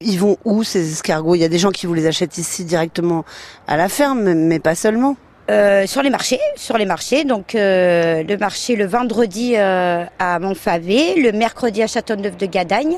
Ils 0.00 0.20
vont 0.20 0.36
où 0.44 0.62
ces 0.62 0.92
escargots? 0.92 1.34
Il 1.34 1.40
y 1.40 1.44
a 1.44 1.48
des 1.48 1.58
gens 1.58 1.72
qui 1.72 1.86
vous 1.86 1.94
les 1.94 2.06
achètent 2.06 2.38
ici 2.38 2.64
directement 2.64 3.24
à 3.66 3.76
la 3.76 3.88
ferme, 3.88 4.32
mais 4.32 4.60
pas 4.60 4.76
seulement. 4.76 5.16
Euh, 5.50 5.88
sur 5.88 6.02
les 6.02 6.10
marchés, 6.10 6.38
sur 6.54 6.78
les 6.78 6.84
marchés. 6.84 7.24
Donc 7.24 7.56
euh, 7.56 8.22
le 8.22 8.36
marché 8.36 8.76
le 8.76 8.86
vendredi 8.86 9.54
euh, 9.56 10.04
à 10.20 10.38
Montfavet, 10.38 11.16
le 11.16 11.32
mercredi 11.32 11.82
à 11.82 11.88
Châteauneuf 11.88 12.36
de 12.36 12.46
Gadagne. 12.46 12.96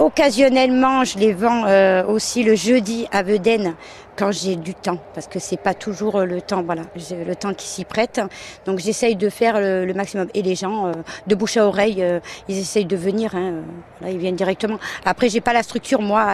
Occasionnellement, 0.00 1.04
je 1.04 1.18
les 1.18 1.34
vends 1.34 1.66
euh, 1.66 2.02
aussi 2.06 2.42
le 2.42 2.54
jeudi 2.54 3.06
à 3.12 3.22
Vedène 3.22 3.74
quand 4.16 4.32
j'ai 4.32 4.56
du 4.56 4.74
temps, 4.74 4.96
parce 5.14 5.26
que 5.26 5.38
c'est 5.38 5.58
pas 5.58 5.74
toujours 5.74 6.16
euh, 6.16 6.24
le 6.24 6.40
temps, 6.40 6.62
voilà, 6.62 6.82
le 7.26 7.34
temps 7.36 7.52
qui 7.52 7.66
s'y 7.68 7.84
prête. 7.84 8.18
Donc 8.64 8.78
j'essaye 8.78 9.14
de 9.14 9.28
faire 9.28 9.60
le, 9.60 9.84
le 9.84 9.92
maximum. 9.92 10.28
Et 10.32 10.40
les 10.40 10.54
gens, 10.54 10.86
euh, 10.86 10.92
de 11.26 11.34
bouche 11.34 11.58
à 11.58 11.66
oreille, 11.66 12.02
euh, 12.02 12.18
ils 12.48 12.58
essayent 12.58 12.86
de 12.86 12.96
venir. 12.96 13.34
Hein, 13.34 13.56
voilà, 14.00 14.14
ils 14.14 14.18
viennent 14.18 14.36
directement. 14.36 14.78
Après, 15.04 15.28
j'ai 15.28 15.42
pas 15.42 15.52
la 15.52 15.62
structure 15.62 16.00
moi 16.00 16.28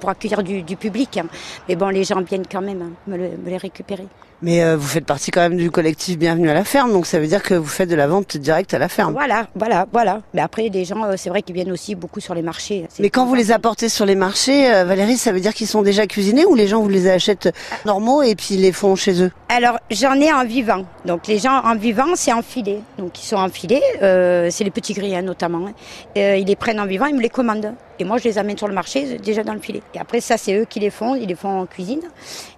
pour 0.00 0.10
accueillir 0.10 0.42
du, 0.42 0.62
du 0.62 0.74
public, 0.76 1.16
hein. 1.18 1.26
mais 1.68 1.76
bon, 1.76 1.90
les 1.90 2.02
gens 2.02 2.20
viennent 2.20 2.46
quand 2.50 2.62
même 2.62 2.82
hein, 2.82 2.90
me, 3.06 3.16
le- 3.16 3.30
me 3.44 3.48
les 3.48 3.58
récupérer. 3.58 4.08
Mais 4.42 4.74
vous 4.74 4.86
faites 4.86 5.06
partie 5.06 5.30
quand 5.30 5.40
même 5.40 5.56
du 5.56 5.70
collectif 5.70 6.18
Bienvenue 6.18 6.50
à 6.50 6.54
la 6.54 6.64
ferme, 6.64 6.92
donc 6.92 7.06
ça 7.06 7.18
veut 7.18 7.26
dire 7.26 7.42
que 7.42 7.54
vous 7.54 7.68
faites 7.68 7.88
de 7.88 7.94
la 7.94 8.06
vente 8.06 8.36
directe 8.36 8.74
à 8.74 8.78
la 8.78 8.88
ferme. 8.90 9.12
Voilà, 9.14 9.46
voilà, 9.54 9.86
voilà. 9.90 10.20
Mais 10.34 10.42
après, 10.42 10.68
les 10.68 10.84
gens, 10.84 11.02
c'est 11.16 11.30
vrai 11.30 11.40
qu'ils 11.40 11.54
viennent 11.54 11.72
aussi 11.72 11.94
beaucoup 11.94 12.20
sur 12.20 12.34
les 12.34 12.42
marchés. 12.42 12.84
C'est 12.90 13.02
Mais 13.04 13.10
quand 13.10 13.26
vous 13.26 13.34
les 13.34 13.52
apportez 13.52 13.90
sur 13.90 14.06
les 14.06 14.14
marchés, 14.14 14.72
euh, 14.72 14.84
Valérie, 14.86 15.18
ça 15.18 15.30
veut 15.30 15.40
dire 15.40 15.52
qu'ils 15.52 15.66
sont 15.66 15.82
déjà 15.82 16.06
cuisinés 16.06 16.46
ou 16.46 16.54
les 16.54 16.66
gens 16.66 16.80
vous 16.80 16.88
les 16.88 17.06
achètent 17.06 17.54
normaux 17.84 18.22
et 18.22 18.34
puis 18.34 18.54
ils 18.54 18.62
les 18.62 18.72
font 18.72 18.96
chez 18.96 19.22
eux 19.22 19.30
Alors, 19.50 19.78
j'en 19.90 20.14
ai 20.14 20.32
en 20.32 20.46
vivant. 20.46 20.86
Donc, 21.04 21.26
les 21.26 21.36
gens 21.36 21.60
en 21.64 21.76
vivant, 21.76 22.14
c'est 22.14 22.32
en 22.32 22.40
filet. 22.40 22.80
Donc, 22.96 23.22
ils 23.22 23.26
sont 23.26 23.36
en 23.36 23.50
filet. 23.50 23.82
euh, 24.02 24.48
c'est 24.50 24.64
les 24.64 24.70
petits 24.70 24.94
gris, 24.94 25.14
hein, 25.14 25.20
notamment. 25.20 25.66
hein. 25.66 25.72
Euh, 26.16 26.38
ils 26.38 26.46
les 26.46 26.56
prennent 26.56 26.80
en 26.80 26.86
vivant, 26.86 27.04
ils 27.04 27.14
me 27.14 27.20
les 27.20 27.28
commandent. 27.28 27.74
Et 27.98 28.04
moi, 28.04 28.16
je 28.16 28.24
les 28.24 28.38
amène 28.38 28.56
sur 28.56 28.68
le 28.68 28.74
marché, 28.74 29.18
déjà 29.18 29.44
dans 29.44 29.52
le 29.52 29.60
filet. 29.60 29.82
Et 29.94 29.98
après, 29.98 30.22
ça, 30.22 30.38
c'est 30.38 30.54
eux 30.54 30.64
qui 30.64 30.80
les 30.80 30.88
font. 30.88 31.14
Ils 31.14 31.28
les 31.28 31.34
font 31.34 31.60
en 31.60 31.66
cuisine. 31.66 32.00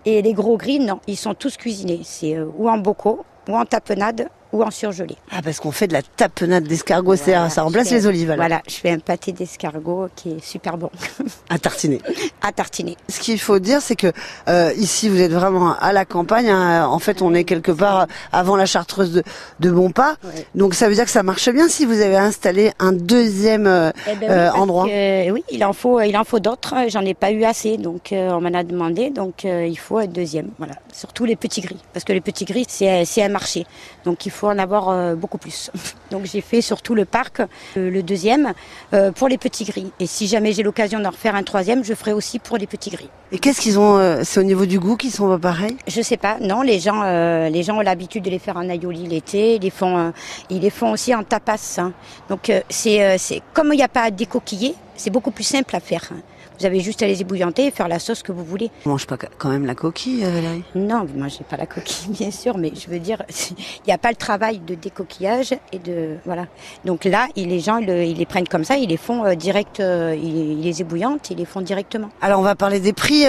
Et 0.05 0.23
les 0.23 0.33
gros 0.33 0.57
gris, 0.57 0.79
non. 0.79 1.01
Ils 1.09 1.17
sont 1.17 1.35
tous 1.35 1.57
cuisinés. 1.57 2.03
C'est 2.05 2.39
ou 2.57 2.69
en 2.71 2.79
bocaux, 2.79 3.25
ou 3.49 3.57
en 3.57 3.65
tapenade, 3.65 4.29
ou 4.57 4.63
en 4.63 4.71
surgelé. 4.71 5.17
Ah, 5.31 5.41
parce 5.43 5.61
qu'on 5.61 5.71
fait 5.73 5.87
de 5.87 5.93
la 5.93 6.03
tapenade 6.03 6.65
d'escargot, 6.65 7.17
c'est- 7.17 7.33
Voilà, 7.33 7.51
ça 7.51 7.63
remplace 7.63 7.91
les 7.91 8.07
olives 8.07 8.31
alors, 8.31 8.47
Voilà, 8.47 8.63
je 8.69 8.75
fais 8.75 8.91
un 8.91 8.99
pâté 8.99 9.33
d'escargot 9.33 10.09
qui 10.17 10.31
est 10.33 10.45
super 10.45 10.77
bon 10.79 10.91
à 11.51 11.59
tartiner. 11.59 12.01
à 12.43 12.53
tartiner. 12.53 12.97
Ce 13.09 13.21
qu'il 13.21 13.39
faut 13.41 13.59
dire, 13.59 13.81
c'est 13.83 13.97
que 13.97 14.13
euh, 14.49 14.73
ici, 14.77 15.09
vous 15.09 15.21
êtes 15.21 15.33
vraiment 15.33 15.75
à 15.79 15.93
la 15.93 16.05
campagne. 16.05 16.49
hein. 16.49 16.87
En 16.87 16.99
fait, 16.99 17.23
on 17.23 17.35
est 17.35 17.45
quelque 17.45 17.73
part 17.73 18.07
avant 18.33 18.57
la 18.57 18.67
chartreuse 18.67 19.13
de, 19.13 19.23
de 19.61 19.71
Bonpas. 19.71 20.15
Ouais. 20.25 20.47
Donc, 20.55 20.75
ça 20.75 20.89
veut 20.89 20.95
dire 20.95 21.05
que 21.05 21.11
ça 21.11 21.23
marche 21.23 21.49
bien 21.51 21.69
si 21.69 21.85
vous 21.85 22.01
avez 22.01 22.17
installé 22.17 22.73
un 22.79 22.93
deuxième 22.93 23.67
euh, 23.67 23.91
Eh 24.11 24.15
ben 24.17 24.19
oui, 24.23 24.27
euh, 24.31 24.53
endroit. 24.53 24.85
que, 24.87 25.31
oui, 25.33 25.45
il 25.51 25.65
en 25.65 25.73
faut, 25.73 26.01
il 26.01 26.17
en 26.17 26.25
faut 26.25 26.41
d'autres. 26.41 26.75
J'en 26.89 27.03
ai 27.03 27.15
pas 27.15 27.31
eu 27.31 27.45
assez, 27.45 27.77
donc 27.77 28.09
on 28.13 28.41
m'en 28.41 28.55
a 28.59 28.63
demandé. 28.65 29.11
Donc 29.11 29.45
il 29.45 29.79
faut 29.79 29.99
un 29.99 30.07
deuxième, 30.07 30.49
voilà. 30.59 30.75
Surtout 30.93 31.25
les 31.25 31.37
petits 31.37 31.61
gris, 31.61 31.79
parce 31.93 32.05
que 32.05 32.13
les 32.13 32.21
petits 32.21 32.45
gris 32.45 32.65
c'est 32.69 33.05
c'est 33.05 33.23
un 33.23 33.29
marché, 33.29 33.67
donc 34.05 34.25
il 34.27 34.33
faut 34.33 34.46
en 34.47 34.59
avoir 34.59 34.89
euh, 34.89 35.15
beaucoup 35.15 35.39
plus. 35.39 35.71
donc 36.11 36.25
j'ai 36.25 36.41
fait 36.41 36.61
surtout 36.61 36.95
le 36.95 37.05
parc, 37.05 37.41
euh, 37.41 37.91
le 37.91 38.03
deuxième 38.03 38.53
euh, 38.95 39.13
pour 39.13 39.29
les 39.29 39.39
petits 39.39 39.65
gris. 39.65 39.93
Et 40.01 40.07
si 40.07 40.27
jamais 40.27 40.53
j'ai 40.53 40.63
l'occasion 40.63 41.01
d'en 41.01 41.11
refaire 41.11 41.35
un 41.35 41.43
troisième, 41.43 41.85
je 41.85 41.95
ferai 41.95 42.13
aussi 42.13 42.39
pour 42.39 42.57
les 42.57 42.67
petits 42.67 42.91
gris. 42.91 43.11
Et 43.33 43.39
qu'est-ce 43.39 43.61
qu'ils 43.61 43.79
ont 43.79 44.23
C'est 44.23 44.39
au 44.39 44.45
niveau 44.45 44.67
du 44.67 44.79
goût 44.79 44.97
qu'ils 44.97 45.11
sont 45.11 45.29
pas 45.29 45.39
pareils? 45.39 45.77
Je 45.89 46.01
sais 46.01 46.17
pas, 46.17 46.39
non, 46.41 46.63
les 46.63 46.79
gens, 46.79 47.03
les 47.49 47.63
gens 47.65 47.79
ont 47.79 47.81
l'habitude 47.81 48.23
de 48.23 48.31
les 48.31 48.39
faire 48.39 48.57
en 48.57 48.69
aioli 48.69 49.09
l'été, 49.09 49.57
ils 49.57 49.63
les 49.63 49.71
font, 49.71 50.13
ils 50.49 50.61
les 50.61 50.71
font 50.71 50.93
aussi 50.93 51.13
en 51.13 51.25
tapas. 51.25 51.79
hein. 51.79 51.93
Donc 52.29 52.53
c'est, 52.71 53.19
c'est 53.19 53.43
comme 53.53 53.73
il 53.73 53.79
n'y 53.79 53.83
a 53.83 53.89
pas 53.89 54.03
à 54.03 54.11
décoquiller, 54.13 54.77
c'est 54.97 55.11
beaucoup 55.11 55.31
plus 55.31 55.45
simple 55.45 55.75
à 55.77 55.81
faire. 55.81 56.03
hein. 56.13 56.21
Vous 56.59 56.65
avez 56.65 56.81
juste 56.81 57.03
à 57.03 57.07
les 57.07 57.21
ébouillanter 57.21 57.67
et 57.67 57.71
faire 57.71 57.87
la 57.87 57.99
sauce 57.99 58.23
que 58.23 58.33
vous 58.33 58.43
voulez. 58.43 58.71
On 58.87 58.89
mange 58.89 59.07
pas 59.07 59.19
quand 59.19 59.51
même 59.51 59.67
la 59.67 59.75
coquille, 59.75 60.25
euh, 60.25 60.31
Valérie? 60.31 60.65
Non, 60.75 61.05
vous 61.05 61.19
mangez 61.19 61.45
pas 61.45 61.59
la 61.59 61.67
coquille, 61.67 62.09
bien 62.19 62.31
sûr, 62.31 62.57
mais 62.57 62.73
je 62.75 62.89
veux 62.89 62.99
dire, 62.99 63.23
il 63.51 63.87
n'y 63.87 63.93
a 63.93 63.99
pas 63.99 64.09
le 64.09 64.17
travail 64.17 64.61
de 64.61 64.75
décoquillage 64.75 65.53
et 65.73 65.79
de 65.79 66.17
voilà. 66.25 66.47
Donc 66.87 67.05
là, 67.05 67.27
les 67.37 67.61
gens, 67.61 67.77
ils, 67.77 67.87
le- 67.87 68.05
ils 68.05 68.17
les 68.17 68.25
prennent 68.25 68.49
comme 68.49 68.65
ça, 68.65 68.79
ils 68.79 68.89
les 68.89 68.97
font 68.97 69.27
euh, 69.27 69.35
direct, 69.35 69.81
euh, 69.81 70.17
ils, 70.19 70.63
les 70.63 70.81
ébouillantent, 70.81 71.29
ils 71.31 71.37
les 71.37 71.45
font 71.45 71.61
directement. 71.61 72.09
Alors, 72.23 72.41
on 72.41 72.43
va 72.45 72.55
parler 72.55 72.81
des 72.81 72.95
prix. 72.95 73.25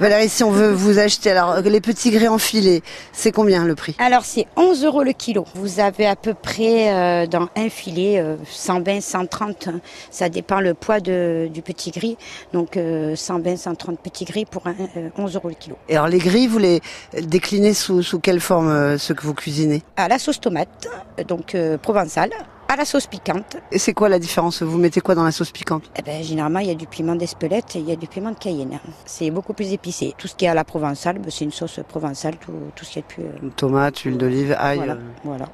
Valérie, 0.00 0.28
si 0.28 0.42
on 0.42 0.50
veut 0.50 0.72
vous 0.72 0.98
acheter, 0.98 1.30
alors 1.30 1.60
les 1.60 1.80
petits 1.80 2.10
grès 2.10 2.26
enfilés, 2.26 2.82
c'est 3.12 3.30
combien 3.30 3.64
le 3.64 3.76
prix? 3.76 3.94
Alors 4.00 4.24
c'est 4.24 4.46
11 4.56 4.84
euros 4.84 5.04
le 5.04 5.12
kilo. 5.12 5.44
Vous 5.54 5.78
avez 5.78 6.06
à 6.06 6.16
peu 6.16 6.34
près 6.34 7.28
dans 7.28 7.48
un 7.54 7.68
filet 7.68 8.18
euh, 8.18 8.34
120, 8.50 9.00
130. 9.00 9.68
hein. 9.68 9.80
Ça 10.10 10.28
dépend 10.28 10.58
le 10.58 10.74
poids 10.74 10.95
de, 11.00 11.48
du 11.52 11.62
petit 11.62 11.90
gris. 11.90 12.16
Donc 12.52 12.76
euh, 12.76 13.14
120, 13.16 13.56
130 13.56 13.98
petits 14.00 14.24
gris 14.24 14.44
pour 14.44 14.66
un, 14.66 14.74
euh, 14.96 15.08
11 15.16 15.34
euros 15.36 15.48
le 15.48 15.54
kilo. 15.54 15.76
Et 15.88 15.96
alors, 15.96 16.08
les 16.08 16.18
gris, 16.18 16.46
vous 16.46 16.58
les 16.58 16.80
déclinez 17.22 17.74
sous, 17.74 18.02
sous 18.02 18.18
quelle 18.20 18.40
forme, 18.40 18.68
euh, 18.68 18.98
ceux 18.98 19.14
que 19.14 19.22
vous 19.22 19.34
cuisinez? 19.34 19.82
À 19.96 20.08
la 20.08 20.18
sauce 20.18 20.40
tomate, 20.40 20.88
euh, 21.18 21.24
donc 21.24 21.54
euh, 21.54 21.78
provençale, 21.78 22.30
à 22.68 22.74
la 22.74 22.84
sauce 22.84 23.06
piquante. 23.06 23.56
Et 23.70 23.78
c'est 23.78 23.92
quoi 23.92 24.08
la 24.08 24.18
différence? 24.18 24.60
Vous 24.62 24.76
mettez 24.78 25.00
quoi 25.00 25.14
dans 25.14 25.22
la 25.22 25.30
sauce 25.30 25.52
piquante? 25.52 25.84
Eh 25.96 26.02
ben, 26.02 26.20
généralement, 26.22 26.58
il 26.58 26.66
y 26.66 26.70
a 26.70 26.74
du 26.74 26.88
piment 26.88 27.14
d'Espelette 27.14 27.76
et 27.76 27.78
il 27.78 27.88
y 27.88 27.92
a 27.92 27.96
du 27.96 28.08
piment 28.08 28.32
de 28.32 28.38
Cayenne. 28.38 28.80
C'est 29.04 29.30
beaucoup 29.30 29.52
plus 29.52 29.72
épicé. 29.72 30.14
Tout 30.18 30.26
ce 30.26 30.34
qui 30.34 30.46
est 30.46 30.48
à 30.48 30.54
la 30.54 30.64
provençale, 30.64 31.18
ben, 31.20 31.30
c'est 31.30 31.44
une 31.44 31.52
sauce 31.52 31.78
provençale, 31.88 32.36
tout, 32.38 32.50
tout 32.74 32.84
ce 32.84 32.90
qui 32.94 32.98
est 32.98 33.02
plus... 33.02 33.22
euh, 33.22 33.50
Tomate, 33.54 33.98
huile 34.00 34.18
d'olive, 34.18 34.56
ail. 34.58 34.78
voilà, 34.78 34.92
euh. 34.94 35.00
voilà. 35.22 35.44